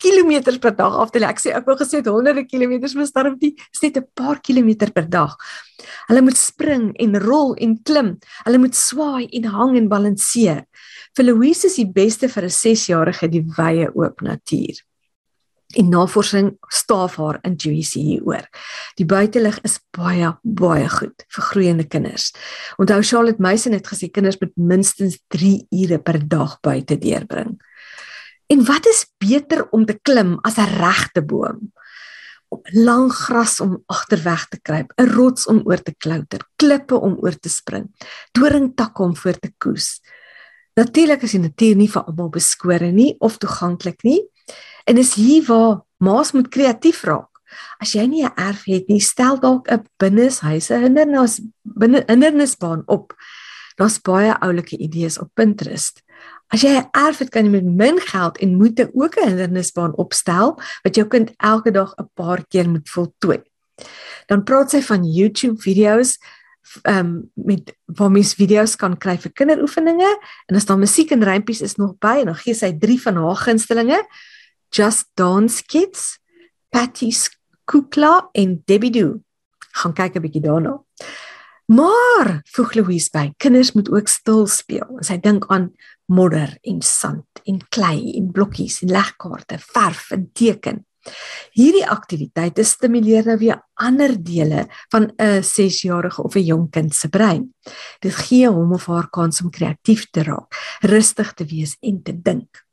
kilometers 0.00 0.58
per 0.58 0.72
dag 0.76 0.96
af 0.96 1.10
te 1.12 1.20
lê. 1.20 1.28
Ek 1.28 1.42
sê 1.42 1.52
ek 1.52 1.68
wou 1.68 1.76
gesê 1.76 2.00
het 2.00 2.08
honderde 2.08 2.46
kilometers, 2.48 2.94
maar 2.96 3.10
sterf 3.10 3.36
die 3.42 3.52
net 3.82 3.98
'n 3.98 4.06
paar 4.14 4.40
kilometer 4.40 4.90
per 4.92 5.08
dag. 5.08 5.36
Hulle 6.08 6.22
moet 6.22 6.36
spring 6.36 6.96
en 6.96 7.20
rol 7.20 7.54
en 7.54 7.76
klim. 7.82 8.18
Hulle 8.44 8.58
moet 8.58 8.74
swaai 8.74 9.28
en 9.28 9.44
hang 9.44 9.76
en 9.76 9.88
balanseer. 9.88 10.64
Vir 11.16 11.24
Louise 11.24 11.66
is 11.66 11.76
die 11.76 11.92
beste 11.92 12.28
vir 12.28 12.44
'n 12.44 12.50
6-jarige 12.50 13.28
die 13.28 13.44
wye 13.58 13.90
oop 13.94 14.22
natuur. 14.22 14.80
En 15.74 15.88
navorsing 15.90 16.52
staaf 16.70 17.16
haar 17.16 17.38
intuïsie 17.42 18.02
hieroor. 18.02 18.46
Die 18.98 19.06
buitelug 19.06 19.58
is 19.66 19.80
baie 19.96 20.30
baie 20.42 20.88
goed 20.88 21.24
vir 21.34 21.46
groeiende 21.50 21.86
kinders. 21.90 22.30
Onthou 22.78 23.00
Charlotte 23.02 23.42
Meisen 23.42 23.74
het 23.74 23.88
gesê 23.90 24.10
kinders 24.10 24.38
moet 24.40 24.54
minstens 24.54 25.18
3 25.34 25.66
ure 25.70 25.98
per 25.98 26.20
dag 26.28 26.58
buite 26.62 26.98
deurbring. 26.98 27.56
En 28.46 28.64
wat 28.68 28.86
is 28.86 29.06
beter 29.18 29.64
om 29.70 29.86
te 29.86 29.98
klim 30.02 30.38
as 30.42 30.58
'n 30.58 30.76
regte 30.78 31.22
boom? 31.22 31.72
Om 32.48 32.60
lang 32.72 33.12
gras 33.12 33.60
om 33.60 33.82
agterweg 33.86 34.48
te 34.48 34.60
kruip, 34.60 34.92
'n 34.96 35.10
rots 35.10 35.46
om 35.46 35.62
oor 35.64 35.82
te 35.82 35.94
klouter, 35.98 36.40
klippe 36.56 36.94
om 36.94 37.16
oor 37.20 37.38
te 37.38 37.48
spring, 37.48 37.90
doringtakke 38.32 39.02
om 39.02 39.16
voor 39.16 39.38
te 39.38 39.52
koes. 39.58 40.00
Natuurlik 40.74 41.22
is 41.22 41.30
die 41.30 41.40
natuur 41.40 41.76
nie 41.76 41.90
vir 41.90 42.02
almal 42.02 42.28
beskore 42.28 42.92
nie 42.92 43.14
of 43.18 43.38
toeganklik 43.38 44.02
nie. 44.02 44.20
En 44.84 44.94
dis 44.94 45.14
hier 45.14 45.44
waar 45.48 45.80
maas 45.96 46.32
moet 46.32 46.48
kreatief 46.48 47.02
raak. 47.04 47.30
As 47.78 47.94
jy 47.94 48.06
nie 48.06 48.24
'n 48.24 48.32
erf 48.36 48.64
het 48.64 48.88
nie, 48.88 49.00
stel 49.00 49.38
dalk 49.40 49.70
'n 49.70 49.86
binneshuise 49.98 50.74
hindernis 50.74 51.40
binne 51.62 52.04
hindernisbaan 52.06 52.82
op. 52.86 53.14
Daar's 53.76 53.98
baie 53.98 54.38
oulike 54.40 54.76
idees 54.78 55.18
op 55.18 55.30
Pinterest. 55.34 56.02
As 56.48 56.62
jy 56.62 56.70
'n 56.78 56.88
erf 56.92 57.18
het, 57.18 57.30
kan 57.30 57.44
jy 57.44 57.50
met 57.50 57.64
min 57.64 57.98
geld 58.00 58.38
en 58.38 58.56
moeite 58.56 58.90
ook 58.94 59.16
'n 59.16 59.28
hindernisbaan 59.28 59.96
opstel 59.96 60.60
wat 60.82 60.94
jou 60.94 61.06
kind 61.06 61.30
elke 61.36 61.70
dag 61.70 61.94
'n 61.96 62.10
paar 62.14 62.46
keer 62.46 62.68
moet 62.68 62.90
voltooi. 62.90 63.42
Dan 64.26 64.44
praat 64.44 64.70
sy 64.70 64.82
van 64.82 65.04
YouTube 65.04 65.60
video's 65.60 66.18
ehm 66.82 66.98
um, 66.98 67.30
met 67.34 67.76
waar 67.84 68.10
mens 68.10 68.34
video's 68.34 68.76
kan 68.76 68.96
kry 68.96 69.18
vir 69.18 69.32
kinderoefeninge 69.32 70.18
en 70.46 70.56
as 70.56 70.64
daar 70.64 70.78
musiek 70.78 71.10
en 71.10 71.24
rympies 71.24 71.60
is 71.60 71.76
nog 71.76 71.98
by 71.98 72.16
en 72.20 72.24
dan 72.24 72.40
gee 72.40 72.54
sy 72.54 72.72
3 72.78 73.02
van 73.02 73.16
haar 73.16 73.36
gunstelinge 73.36 74.00
Just 74.74 75.06
Dance 75.14 75.62
Kids, 75.62 76.18
Patty 76.68 77.12
Kukla 77.64 78.28
en 78.32 78.62
Debbie 78.66 78.90
Doo. 78.90 79.20
Gaan 79.70 79.94
kyk 79.94 80.16
'n 80.16 80.22
bietjie 80.22 80.42
daarna. 80.42 80.82
Maar 81.66 82.42
voeg 82.54 82.74
Louise 82.74 83.08
by, 83.12 83.32
kinders 83.36 83.72
moet 83.72 83.90
ook 83.90 84.08
stil 84.08 84.46
speel. 84.46 84.98
Sy 85.00 85.20
dink 85.20 85.46
aan 85.46 85.72
modder 86.06 86.58
en 86.62 86.82
sand 86.82 87.26
en 87.44 87.60
klei 87.68 88.16
en 88.18 88.32
blokkies 88.32 88.82
en 88.82 88.90
legkaarte, 88.90 89.58
verf 89.58 90.10
en 90.10 90.30
teken. 90.32 90.84
Hierdie 91.52 91.86
aktiwiteite 91.86 92.64
stimuleer 92.64 93.24
nou 93.24 93.38
weer 93.38 93.62
ander 93.74 94.16
dele 94.18 94.66
van 94.90 95.12
'n 95.16 95.42
6-jarige 95.42 96.22
of 96.22 96.34
'n 96.34 96.44
jong 96.44 96.70
kind 96.70 96.94
se 96.94 97.08
brein. 97.08 97.54
Dit 98.00 98.14
gee 98.14 98.48
hom 98.48 98.72
of 98.72 98.86
haar 98.86 99.08
kans 99.10 99.40
om 99.40 99.50
kreatief 99.50 100.10
te 100.10 100.22
raak, 100.22 100.78
rustig 100.80 101.32
te 101.34 101.44
wees 101.44 101.76
en 101.80 102.02
te 102.02 102.22
dink. 102.22 102.63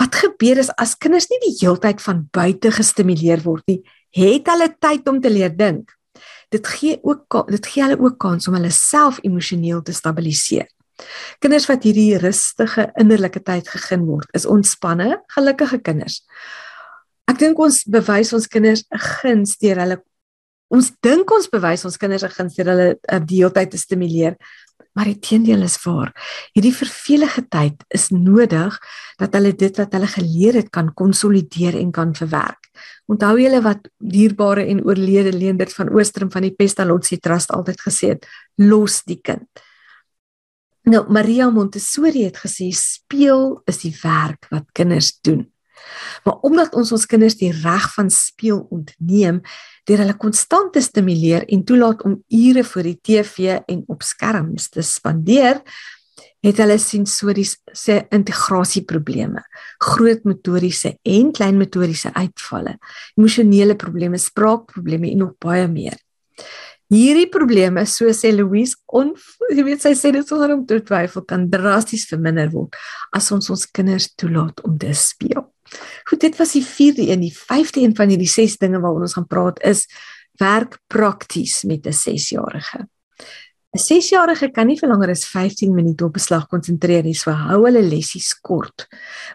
Wat 0.00 0.16
gebeur 0.16 0.58
is 0.62 0.70
as 0.80 0.96
kinders 0.96 1.28
nie 1.28 1.38
die 1.42 1.56
heeltyd 1.60 2.00
van 2.00 2.24
buite 2.32 2.72
gestimuleer 2.72 3.42
word 3.44 3.66
nie, 3.68 3.80
het 4.16 4.48
hulle 4.48 4.70
tyd 4.80 5.08
om 5.10 5.20
te 5.20 5.30
leer 5.30 5.52
dink. 5.52 5.92
Dit 6.50 6.66
gee 6.66 6.96
ook 7.06 7.36
dit 7.50 7.66
gee 7.68 7.84
hulle 7.84 8.00
ook 8.00 8.16
kans 8.22 8.48
om 8.48 8.56
hulle 8.56 8.72
self 8.74 9.20
emosioneel 9.26 9.82
te 9.84 9.92
stabiliseer. 9.94 10.66
Kinders 11.40 11.68
wat 11.68 11.84
hierdie 11.84 12.18
rustige 12.20 12.88
innerlike 13.00 13.40
tyd 13.44 13.68
gegee 13.68 14.00
word, 14.02 14.28
is 14.36 14.48
ontspanne, 14.48 15.20
gelukkige 15.36 15.80
kinders. 15.84 16.20
Ek 17.30 17.38
dink 17.40 17.60
ons 17.62 17.84
bewys 17.88 18.32
ons 18.36 18.48
kinders 18.50 18.84
'n 18.90 18.98
guns 18.98 19.56
deur 19.60 19.78
hulle 19.84 20.02
ons 20.70 20.90
dink 21.02 21.30
ons 21.30 21.48
bewys 21.50 21.84
ons 21.84 21.96
kinders 21.96 22.24
'n 22.24 22.34
guns 22.36 22.54
deur 22.56 22.68
hulle 22.72 22.88
die 23.26 23.40
hele 23.40 23.52
tyd 23.52 23.70
te 23.70 23.78
stimuleer, 23.78 24.36
maar 24.92 25.08
die 25.10 25.18
teendeel 25.18 25.62
is 25.62 25.76
waar. 25.84 26.12
Hierdie 26.54 26.74
vervelige 26.74 27.44
tyd 27.48 27.84
is 27.88 28.08
nodig 28.10 28.76
dat 29.20 29.34
hulle 29.36 29.52
dit 29.52 29.80
wat 29.80 29.92
hulle 29.96 30.10
geleer 30.10 30.60
het 30.60 30.70
kan 30.70 30.92
konsolideer 30.94 31.78
en 31.78 31.92
kan 31.92 32.14
verwerk. 32.14 32.70
Onthou 33.10 33.34
julle 33.40 33.60
wat 33.64 33.90
dierbare 33.98 34.64
en 34.70 34.84
oorlede 34.86 35.32
Leendert 35.36 35.74
van 35.74 35.90
Oostrum 35.90 36.30
van 36.30 36.46
die 36.46 36.54
Pestalozzi 36.54 37.18
Trust 37.18 37.50
altyd 37.50 37.82
gesê 37.82 38.14
het, 38.14 38.26
los 38.56 39.02
die 39.04 39.20
kind. 39.22 39.48
Nou 40.88 41.04
Maria 41.12 41.50
Montessori 41.50 42.24
het 42.24 42.38
gesê 42.40 42.70
speel 42.72 43.60
is 43.68 43.82
die 43.82 43.92
werk 44.02 44.46
wat 44.50 44.70
kinders 44.72 45.12
doen. 45.20 45.49
Maar 46.24 46.42
omdat 46.46 46.74
ons 46.78 46.92
ons 46.92 47.06
kinders 47.08 47.38
die 47.40 47.52
reg 47.52 47.86
van 47.94 48.10
speel 48.12 48.64
ontneem 48.70 49.40
deur 49.88 50.02
hulle 50.04 50.16
konstant 50.20 50.74
te 50.74 50.82
stimuleer 50.84 51.46
en 51.48 51.64
toelaat 51.66 52.04
om 52.06 52.18
ure 52.28 52.64
voor 52.64 52.90
die 52.90 52.98
TV 53.02 53.56
en 53.66 53.84
op 53.90 54.04
skerms 54.06 54.68
te 54.70 54.84
spandeer, 54.86 55.62
het 56.44 56.60
hulle 56.62 56.76
sensoriese 56.80 57.96
integrasieprobleme, 58.12 59.42
groot 59.84 60.24
motoriese 60.28 60.94
en 61.04 61.32
klein 61.36 61.58
motoriese 61.60 62.12
uitvalle, 62.16 62.76
emosionele 63.18 63.76
probleme, 63.76 64.20
spraakprobleme 64.20 65.10
en 65.12 65.26
nog 65.26 65.34
baie 65.42 65.66
meer. 65.68 65.98
Hierdie 66.90 67.28
probleme, 67.30 67.84
so 67.86 68.10
sê 68.16 68.32
Louise, 68.34 68.74
on 68.98 69.12
jy 69.52 69.62
weet 69.62 69.84
sy 69.84 69.92
sê 69.94 70.10
dit 70.14 70.26
sonder 70.26 70.56
om 70.56 70.64
te 70.66 70.80
twyfel 70.82 71.22
kan 71.28 71.44
drasties 71.52 72.08
verminder 72.10 72.50
word 72.50 72.74
as 73.14 73.30
ons 73.36 73.52
ons 73.52 73.68
kinders 73.70 74.08
toelaat 74.18 74.64
om 74.66 74.74
te 74.80 74.90
speel. 74.98 75.44
Goed, 76.04 76.20
dit 76.20 76.36
was 76.36 76.52
die 76.52 76.64
4de 76.64 77.08
een, 77.08 77.20
die 77.20 77.34
5de 77.36 77.82
een 77.82 77.96
van 77.96 78.08
hierdie 78.08 78.28
6 78.28 78.56
dinge 78.56 78.80
waaroor 78.80 79.06
ons 79.08 79.18
gaan 79.18 79.26
praat 79.26 79.62
is 79.62 79.86
werk 80.40 80.78
prakties 80.86 81.62
met 81.62 81.86
'n 81.86 81.92
6-jarige. 81.92 82.88
'n 83.70 83.78
6-jarige 83.78 84.50
kan 84.50 84.66
nie 84.66 84.78
vir 84.78 84.88
langer 84.88 85.10
as 85.10 85.26
15 85.30 85.74
minute 85.74 86.04
op 86.04 86.16
'n 86.16 86.20
slag 86.20 86.46
konsentreer 86.48 87.04
nie, 87.04 87.14
so 87.14 87.30
hou 87.30 87.64
hulle 87.66 87.82
lessies 87.82 88.34
kort. 88.40 88.88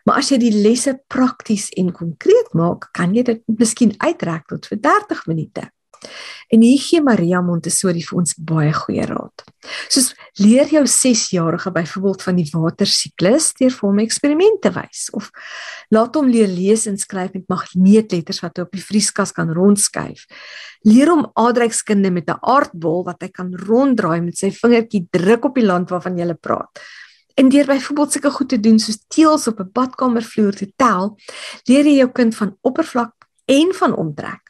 Maar 0.03 0.17
as 0.17 0.29
jy 0.29 0.37
die 0.37 0.51
lesse 0.51 0.99
prakties 1.07 1.69
en 1.69 1.91
konkreet 1.91 2.53
maak, 2.53 2.89
kan 2.91 3.13
jy 3.15 3.23
dit 3.23 3.41
miskien 3.45 3.93
uitrek 3.97 4.47
tot 4.47 4.65
vir 4.65 4.77
30 4.81 5.25
minute. 5.27 5.69
En 6.53 6.61
hier 6.61 6.79
gee 6.79 7.01
Maria 7.01 7.41
Montessori 7.41 8.03
vir 8.05 8.19
ons 8.21 8.35
baie 8.37 8.73
goeie 8.73 9.05
raad. 9.09 9.43
Soos 9.89 10.11
leer 10.41 10.69
jou 10.69 10.83
6-jarige 10.85 11.71
byvoorbeeld 11.73 12.25
van 12.25 12.37
die 12.37 12.45
watersiklus 12.51 13.51
deur 13.57 13.73
vir 13.73 13.87
hom 13.87 14.01
eksperimente 14.03 14.71
wys 14.75 15.07
of 15.17 15.31
laat 15.93 16.15
hom 16.15 16.29
leer 16.29 16.51
lees 16.51 16.85
en 16.89 16.99
skryf 17.01 17.33
met 17.33 17.47
magneetletters 17.49 18.43
wat 18.43 18.59
hy 18.59 18.67
op 18.67 18.77
die 18.77 18.83
vrieskas 18.83 19.33
kan 19.35 19.53
rondskuif. 19.55 20.27
Leer 20.85 21.13
hom 21.13 21.25
aardrykskunde 21.33 22.11
met 22.13 22.29
'n 22.29 22.39
aardbol 22.41 23.03
wat 23.05 23.21
hy 23.21 23.29
kan 23.29 23.53
ronddraai 23.55 24.21
met 24.21 24.37
sy 24.37 24.51
vingertjie 24.51 25.07
druk 25.11 25.45
op 25.45 25.55
die 25.55 25.65
land 25.65 25.89
waarvan 25.89 26.17
jy 26.17 26.33
praat. 26.33 26.79
En 27.35 27.49
deur 27.49 27.65
byvoorbeeld 27.65 28.11
sulke 28.11 28.31
goed 28.31 28.49
te 28.49 28.59
doen 28.59 28.79
soos 28.79 29.03
teels 29.07 29.47
op 29.47 29.59
'n 29.59 29.71
badkamervloer 29.73 30.55
te 30.55 30.71
tel, 30.75 31.17
leer 31.65 31.85
jy 31.85 31.97
jou 31.97 32.11
kind 32.11 32.35
van 32.35 32.57
oppervlak 32.61 33.13
en 33.45 33.73
van 33.73 33.95
omtrek 33.95 34.44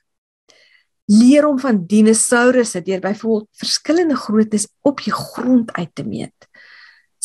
leer 1.06 1.46
om 1.46 1.60
van 1.60 1.86
dinosourusse 1.86 2.82
deur 2.82 3.00
byvoorbeeld 3.00 3.50
verskillende 3.52 4.16
groottes 4.16 4.68
op 4.82 5.04
die 5.04 5.14
grond 5.14 5.72
uit 5.74 5.92
te 5.94 6.04
meet. 6.04 6.50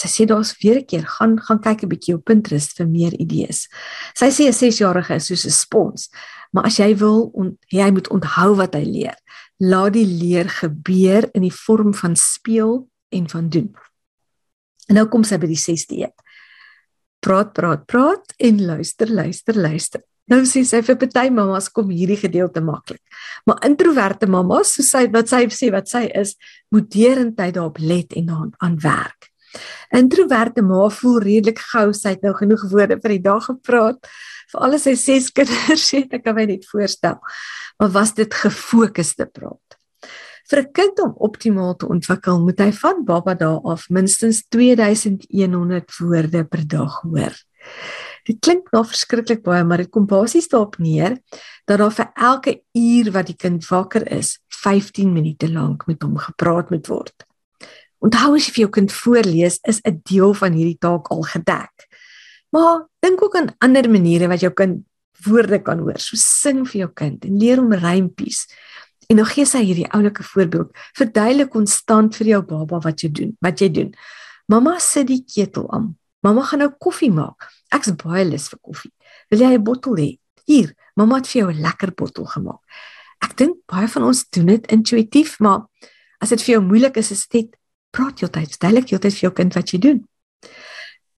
Sy 0.01 0.09
sê 0.09 0.25
daar's 0.29 0.55
weer 0.63 0.81
'n 0.81 0.87
keer 0.87 1.07
gaan 1.07 1.41
gaan 1.41 1.61
kyk 1.61 1.83
'n 1.83 1.89
bietjie 1.89 2.15
op 2.15 2.25
Pinterest 2.25 2.77
vir 2.77 2.89
meer 2.89 3.13
idees. 3.13 3.69
Sy 4.15 4.29
sê 4.31 4.49
'n 4.49 4.53
6-jarige 4.53 5.15
is 5.15 5.27
soos 5.27 5.47
'n 5.47 5.51
spons, 5.51 6.11
maar 6.53 6.65
as 6.65 6.79
jy 6.79 6.97
wil 6.97 7.31
on, 7.35 7.59
jy 7.69 7.91
moet 7.91 8.09
onthou 8.09 8.57
wat 8.57 8.75
hy 8.75 8.85
leer. 8.85 9.17
Laat 9.59 9.93
die 9.93 10.07
leer 10.07 10.49
gebeur 10.49 11.29
in 11.35 11.43
die 11.43 11.53
vorm 11.53 11.95
van 11.95 12.17
speel 12.17 12.89
en 13.11 13.29
van 13.29 13.49
doen. 13.49 13.75
En 14.89 14.95
nou 14.95 15.07
kom 15.07 15.25
sy 15.25 15.39
by 15.39 15.47
die 15.47 15.57
6de 15.57 15.97
een. 15.97 16.13
Praat, 17.21 17.53
praat, 17.53 17.87
praat 17.87 18.33
en 18.39 18.65
luister, 18.65 19.07
luister, 19.07 19.55
luister. 19.55 20.03
Nou 20.31 20.45
sê 20.47 20.63
sy 20.67 20.79
vir 20.87 20.99
party 21.01 21.27
mamas 21.35 21.69
kom 21.75 21.91
hierdie 21.91 22.19
gedeelte 22.21 22.63
maklik. 22.63 23.01
Maar 23.47 23.65
introverte 23.67 24.29
mamas, 24.31 24.77
so 24.77 24.87
sy 24.87 25.09
wat 25.11 25.33
sy 25.33 25.43
sê 25.55 25.73
wat 25.75 25.91
sy 25.91 26.05
is, 26.15 26.37
moet 26.71 26.87
deurentyd 26.95 27.57
daarop 27.57 27.81
let 27.83 28.15
en 28.19 28.31
aan 28.37 28.53
aan 28.63 28.79
werk. 28.85 29.31
Introverte 29.91 30.63
ma 30.63 30.85
voel 30.95 31.19
redelik 31.25 31.59
gou 31.73 31.89
sy 31.97 32.15
het 32.15 32.23
nou 32.23 32.35
genoeg 32.39 32.63
woorde 32.71 33.01
vir 33.03 33.17
die 33.17 33.25
dag 33.25 33.49
gepraat. 33.49 33.99
Vir 34.53 34.67
al 34.67 34.79
sy 34.83 34.95
ses 34.99 35.31
kinders 35.37 35.89
sê 35.91 36.05
ek 36.07 36.23
kan 36.27 36.39
my 36.39 36.47
net 36.51 36.69
voorstel. 36.71 37.19
Maar 37.81 37.95
was 37.97 38.15
dit 38.15 38.41
gefokusde 38.45 39.27
praat? 39.27 39.79
Vir 40.51 40.63
'n 40.63 40.73
kind 40.75 41.01
om 41.01 41.13
optimaal 41.27 41.77
te 41.77 41.87
ontwikkel, 41.87 42.41
moet 42.43 42.59
hy 42.59 42.73
van 42.73 43.05
baba 43.05 43.35
dae 43.35 43.61
af 43.71 43.89
minstens 43.89 44.43
2100 44.51 45.99
woorde 45.99 46.45
per 46.45 46.67
dag 46.67 47.03
hoor. 47.03 47.35
Dit 48.29 48.41
klink 48.45 48.71
nou 48.75 48.83
verskriklik 48.85 49.43
baie, 49.43 49.65
maar 49.65 49.83
dit 49.85 49.91
kom 49.91 50.07
basies 50.07 50.49
daarop 50.49 50.79
neer 50.79 51.19
dat 51.67 51.79
daar 51.79 51.95
vir 51.95 52.11
elke 52.15 52.61
uur 52.77 53.11
wat 53.15 53.27
die 53.27 53.37
kind 53.37 53.65
wakker 53.69 54.07
is, 54.13 54.39
15 54.63 55.13
minute 55.13 55.49
lank 55.49 55.87
met 55.87 56.03
hom 56.03 56.19
gepraat 56.21 56.71
moet 56.71 56.87
word. 56.91 57.27
Onthou 58.01 58.35
as 58.37 58.49
jy 58.49 58.55
vir 58.55 58.63
jou 58.65 58.73
kind 58.79 58.93
voorlees, 58.93 59.59
is 59.69 59.81
'n 59.85 60.01
deel 60.05 60.35
van 60.35 60.53
hierdie 60.53 60.79
taak 60.81 61.11
al 61.11 61.23
gedek. 61.23 61.89
Maar 62.51 62.89
dink 63.01 63.23
ook 63.23 63.37
aan 63.37 63.55
ander 63.59 63.91
maniere 63.91 64.29
wat 64.29 64.41
jou 64.41 64.53
kind 64.53 64.85
woorde 65.25 65.63
kan 65.63 65.79
hoor. 65.79 65.99
So 65.99 66.17
sing 66.17 66.65
vir 66.67 66.81
jou 66.81 66.91
kind 66.95 67.25
en 67.25 67.39
leer 67.39 67.61
hom 67.61 67.73
rympies. 67.73 68.47
En 69.11 69.17
nou 69.17 69.27
gee 69.27 69.45
sy 69.45 69.63
hierdie 69.65 69.89
oulike 69.91 70.23
voorbeeld. 70.23 70.71
Verduidelik 70.99 71.51
konstant 71.51 72.17
vir 72.17 72.27
jou 72.27 72.43
baba 72.43 72.81
wat 72.81 73.03
jy 73.03 73.11
doen, 73.11 73.37
wat 73.41 73.61
jy 73.61 73.69
doen. 73.69 73.95
Mamma 74.51 74.79
sit 74.79 75.07
die 75.07 75.25
ketel 75.27 75.71
aan. 75.71 75.97
Mamma 76.21 76.43
gaan 76.45 76.59
nou 76.65 76.71
koffie 76.79 77.11
maak. 77.13 77.49
Ek's 77.73 77.93
baie 77.97 78.25
lus 78.29 78.49
vir 78.53 78.61
koffie. 78.61 78.93
Wil 79.31 79.41
jy 79.41 79.55
'n 79.57 79.65
bottel 79.65 79.97
hê? 79.97 80.19
Hier, 80.47 80.75
mamma 80.97 81.17
het 81.17 81.27
vir 81.27 81.43
jou 81.43 81.51
'n 81.53 81.63
lekker 81.63 81.95
bottel 81.95 82.27
gemaak. 82.27 82.61
Ek 83.23 83.37
dink 83.37 83.57
baie 83.67 83.89
van 83.89 84.03
ons 84.03 84.29
doen 84.31 84.47
dit 84.47 84.67
intuïtief, 84.67 85.39
maar 85.41 85.67
as 86.21 86.29
dit 86.29 86.43
vir 86.43 86.55
jou 86.55 86.63
moeilik 86.63 86.97
is, 86.97 87.11
is 87.11 87.27
dit 87.27 87.57
praat 87.91 88.21
jy 88.21 88.27
altyd, 88.27 88.51
verduidelik 88.57 88.91
jy 88.91 88.97
altyd 88.97 89.13
vir 89.13 89.21
jou 89.21 89.33
kind 89.33 89.55
wat 89.55 89.73
jy 89.73 89.79
doen. 89.79 90.09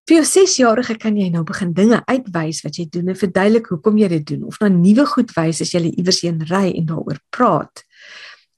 Vir 0.08 0.16
jou 0.16 0.24
6-jarige 0.26 0.96
kan 0.98 1.16
jy 1.16 1.28
nou 1.30 1.44
begin 1.44 1.72
dinge 1.72 2.02
uitwys 2.10 2.62
wat 2.64 2.76
jy 2.76 2.88
doen 2.90 3.08
en 3.08 3.18
verduidelik 3.18 3.68
hoekom 3.70 3.98
jy 3.98 4.08
dit 4.08 4.26
doen 4.26 4.44
of 4.50 4.58
na 4.60 4.68
nuwe 4.68 5.06
goed 5.06 5.30
wys 5.36 5.60
as 5.62 5.70
jy 5.70 5.84
iewers 5.92 6.22
heen 6.26 6.40
ry 6.50 6.72
en 6.72 6.86
daaroor 6.86 7.20
praat. 7.30 7.84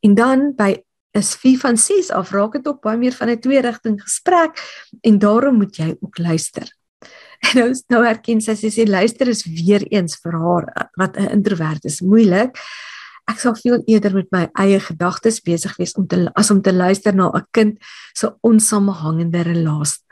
En 0.01 0.15
dan 0.15 0.53
by 0.57 0.79
is 1.15 1.35
4 1.39 1.59
van 1.59 1.77
6 1.79 2.11
af 2.11 2.31
raak 2.35 2.57
dit 2.59 2.67
op 2.67 2.83
baie 2.83 2.99
meer 2.99 3.15
van 3.15 3.31
'n 3.31 3.41
twee 3.41 3.61
rigting 3.61 4.01
gesprek 4.03 4.59
en 5.01 5.19
daarom 5.19 5.57
moet 5.57 5.77
jy 5.77 5.97
ook 6.01 6.19
luister. 6.19 6.67
En 7.45 7.59
nou 7.59 7.75
nou 7.89 8.05
erken 8.07 8.41
sy 8.41 8.55
sy 8.55 8.71
sê 8.73 8.89
luister 8.89 9.29
is 9.29 9.45
weer 9.45 9.83
eens 9.93 10.17
vir 10.23 10.33
haar 10.33 10.91
wat 10.97 11.17
'n 11.17 11.31
introvert 11.31 11.85
is 11.85 12.01
moeilik. 12.01 12.57
Ek 13.31 13.39
sal 13.39 13.55
veel 13.55 13.83
eerder 13.87 14.15
met 14.15 14.31
my 14.31 14.49
eie 14.53 14.81
gedagtes 14.81 15.41
besig 15.41 15.77
wees 15.77 15.95
om 15.95 16.07
te 16.07 16.31
as 16.35 16.51
om 16.51 16.63
te 16.63 16.73
luister 16.73 17.15
na 17.15 17.31
'n 17.31 17.47
kind 17.51 17.79
se 18.15 18.27
so 18.27 18.39
onsamehangende 18.41 19.43
relasie 19.43 20.03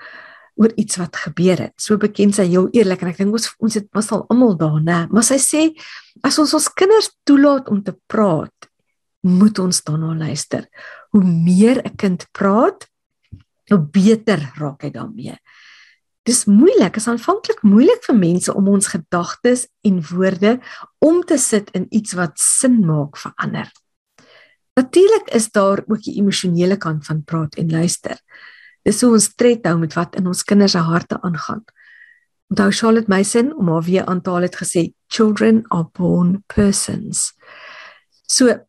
oor 0.55 0.73
iets 0.77 0.97
wat 0.97 1.17
gebeur 1.17 1.59
het. 1.59 1.75
So 1.77 1.97
bekend 1.97 2.35
sy 2.35 2.47
heel 2.51 2.69
eerlik 2.73 3.03
en 3.03 3.09
ek 3.09 3.19
dink 3.19 3.33
ons 3.33 3.55
ons 3.59 3.75
het 3.75 3.89
was 3.93 4.11
al 4.13 4.27
almal 4.29 4.57
daar, 4.57 4.81
né? 4.81 5.09
Maar 5.11 5.25
sy 5.25 5.39
sê 5.39 5.63
as 6.23 6.39
ons 6.39 6.55
ons 6.55 6.69
kinders 6.69 7.11
toelaat 7.25 7.69
om 7.69 7.83
te 7.83 7.95
praat, 8.07 8.69
moet 9.23 9.59
ons 9.59 9.83
daarna 9.87 10.15
luister. 10.15 10.67
Hoe 11.11 11.25
meer 11.25 11.83
'n 11.85 11.97
kind 11.97 12.27
praat, 12.33 12.89
hoe 13.71 13.79
beter 13.79 14.53
raak 14.59 14.83
hy 14.83 14.91
daarmee. 14.91 15.37
Dis 16.23 16.45
moeilik, 16.45 16.97
is 16.97 17.09
aanvanklik 17.09 17.63
moeilik 17.63 18.05
vir 18.07 18.17
mense 18.17 18.55
om 18.55 18.69
ons 18.69 18.87
gedagtes 18.87 19.67
en 19.83 20.03
woorde 20.13 20.61
om 20.99 21.23
te 21.27 21.39
sit 21.39 21.71
in 21.75 21.87
iets 21.91 22.15
wat 22.15 22.39
sin 22.39 22.85
maak 22.87 23.17
vir 23.17 23.33
ander. 23.37 23.73
Natuurlik 24.79 25.33
is 25.35 25.51
daar 25.51 25.83
ook 25.87 26.03
die 26.03 26.17
emosionele 26.21 26.77
kant 26.77 27.07
van 27.07 27.25
praat 27.25 27.59
en 27.61 27.71
luister. 27.71 28.17
Dis 28.87 29.03
hoe 29.03 29.13
ons 29.13 29.35
tred 29.35 29.67
hou 29.67 29.77
met 29.79 29.95
wat 29.99 30.17
in 30.17 30.27
ons 30.27 30.45
kinders 30.47 30.73
se 30.73 30.79
harte 30.79 31.19
aangaan. 31.23 31.65
Onthou 32.51 32.71
Charlotte 32.71 33.11
Mason 33.11 33.53
om 33.57 33.69
haar 33.69 33.83
weer 33.83 34.07
aantal 34.07 34.47
het 34.47 34.57
gesê 34.57 34.93
children 35.09 35.65
are 35.69 35.89
born 35.99 36.45
persons. 36.47 37.33
So 38.27 38.63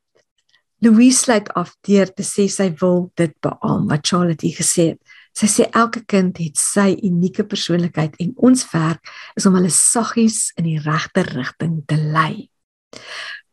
Louise 0.84 1.24
sluit 1.24 1.48
af 1.56 1.74
deur 1.88 2.10
te 2.12 2.25
sê 2.28 2.50
sy 2.52 2.70
wil 2.82 3.06
dit 3.20 3.34
beamoen 3.46 3.88
wat 3.92 4.08
Charlotte 4.08 4.44
hier 4.44 4.58
gesê 4.58 4.90
het. 4.94 5.00
Sy 5.34 5.48
sê 5.50 5.68
elke 5.72 6.04
kind 6.06 6.38
het 6.42 6.60
sy 6.60 6.92
unieke 7.08 7.46
persoonlikheid 7.50 8.18
en 8.22 8.34
ons 8.38 8.66
werk 8.74 9.13
is 9.40 9.48
om 9.50 9.56
hulle 9.58 9.72
saggies 9.74 10.52
in 10.60 10.68
die 10.68 10.82
regte 10.84 11.24
rigting 11.32 11.80
te 11.90 11.98
lei. 11.98 12.50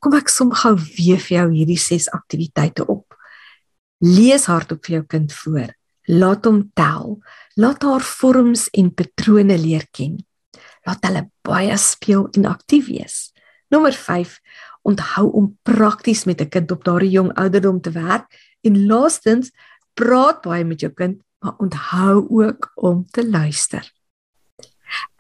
Kom 0.01 0.17
ek 0.19 0.33
som 0.33 0.51
gou 0.53 0.75
weer 0.81 1.21
vir 1.21 1.37
jou 1.37 1.49
hierdie 1.55 1.81
ses 1.81 2.09
aktiwiteite 2.13 2.89
op. 2.89 3.15
Lees 4.05 4.49
hardop 4.51 4.83
vir 4.85 4.99
jou 4.99 5.07
kind 5.17 5.33
voor 5.43 5.71
laat 6.11 6.47
hom 6.49 6.63
tel, 6.75 7.19
laat 7.55 7.85
haar 7.87 8.05
vorms 8.05 8.69
en 8.75 8.91
patrone 8.95 9.57
leer 9.59 9.87
ken. 9.95 10.19
Laat 10.87 11.05
hulle 11.07 11.27
baie 11.47 11.77
speel 11.79 12.27
en 12.37 12.49
aktief 12.51 12.89
wees. 12.89 13.31
Nommer 13.71 13.95
5: 13.95 14.41
Onthou 14.83 15.31
om 15.33 15.59
prakties 15.63 16.25
met 16.25 16.41
'n 16.41 16.49
kind 16.49 16.71
op 16.71 16.85
daardie 16.85 17.11
jong 17.11 17.35
ouderdom 17.35 17.81
te 17.81 17.91
werk 17.91 18.27
en 18.61 18.87
laastens 18.87 19.51
praat 19.95 20.41
baie 20.43 20.65
met 20.65 20.81
jou 20.81 20.93
kind, 20.93 21.23
maar 21.39 21.55
onthou 21.59 22.27
ook 22.29 22.73
om 22.75 23.07
te 23.11 23.29
luister. 23.29 23.93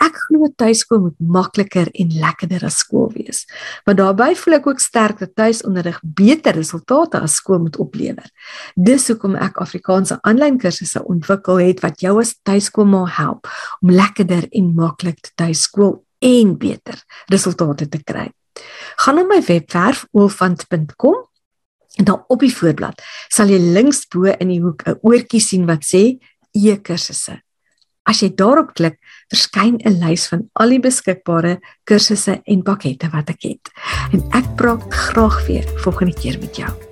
Ek 0.03 0.17
glo 0.27 0.49
tuiskool 0.59 1.03
moet 1.05 1.19
makliker 1.21 1.91
en 2.03 2.15
lekkerder 2.23 2.65
as 2.67 2.81
skool 2.83 3.11
wees. 3.15 3.45
Maar 3.87 3.99
daarbey 4.01 4.35
voel 4.39 4.59
ek 4.59 4.67
ook 4.73 4.83
sterk 4.83 5.23
dat 5.23 5.37
tuisonderrig 5.39 6.01
beter 6.03 6.57
resultate 6.59 7.21
as 7.21 7.39
skool 7.41 7.63
moet 7.67 7.79
oplewer. 7.83 8.27
Dis 8.75 9.09
hoekom 9.13 9.37
ek 9.39 9.61
Afrikaanse 9.63 10.19
aanlyn 10.27 10.59
kursusse 10.59 11.05
ontwikkel 11.05 11.63
het 11.63 11.85
wat 11.87 12.03
jou 12.03 12.17
as 12.23 12.35
tuiskool 12.43 12.89
moet 12.91 13.17
help 13.21 13.51
om 13.81 13.95
lekkerder 13.95 14.49
en 14.51 14.75
maklik 14.75 15.23
te 15.23 15.35
tuiskool 15.35 16.01
en 16.19 16.57
beter 16.59 16.99
resultate 17.31 17.89
te 17.89 18.03
kry. 18.03 18.29
Gaan 18.97 19.15
na 19.15 19.25
my 19.25 19.41
webwerf 19.47 20.07
oolfant.com 20.13 21.27
en 21.99 22.05
dan 22.05 22.25
op 22.29 22.41
die 22.41 22.55
voorblad 22.55 23.03
sal 23.29 23.51
jy 23.51 23.59
links 23.59 24.07
bo 24.09 24.31
in 24.31 24.49
die 24.49 24.61
hoek 24.61 24.83
'n 24.87 24.99
oortjie 25.03 25.41
sien 25.41 25.67
wat 25.67 25.85
sê 25.85 26.19
e-kursusse. 26.53 27.41
As 28.09 28.23
jy 28.23 28.31
daarop 28.35 28.75
klik, 28.75 28.99
verskyn 29.31 29.79
'n 29.85 30.01
lys 30.01 30.29
van 30.29 30.49
al 30.55 30.69
die 30.69 30.81
beskikbare 30.81 31.61
kursusse 31.85 32.41
en 32.45 32.63
pakkette 32.63 33.11
wat 33.13 33.31
ek 33.31 33.43
het. 33.43 33.71
En 34.13 34.23
ek 34.33 34.57
praat 34.57 34.83
graag 34.91 35.47
weer 35.47 35.67
volgende 35.85 36.15
keer 36.15 36.39
met 36.41 36.57
jou. 36.57 36.90